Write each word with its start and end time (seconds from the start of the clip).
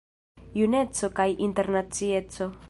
Juneco 0.55 1.09
kaj 1.21 1.29
internacieco. 1.49 2.51